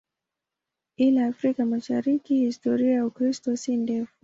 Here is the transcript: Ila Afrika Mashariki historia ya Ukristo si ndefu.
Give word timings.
Ila 0.97 1.25
Afrika 1.27 1.63
Mashariki 1.65 2.35
historia 2.45 2.91
ya 2.93 3.05
Ukristo 3.05 3.55
si 3.57 3.77
ndefu. 3.77 4.13